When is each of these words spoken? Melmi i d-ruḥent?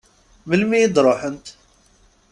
Melmi 0.47 0.77
i 0.85 0.87
d-ruḥent? 0.93 1.45